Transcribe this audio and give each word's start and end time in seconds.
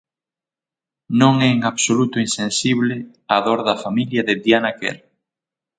Non 1.21 1.33
é 1.47 1.49
en 1.55 1.61
absoluto 1.71 2.17
insensible 2.25 2.95
á 3.35 3.37
dor 3.45 3.59
da 3.67 3.79
familia 3.83 4.21
de 4.27 4.33
Diana 4.43 4.71
Quer. 4.79 4.97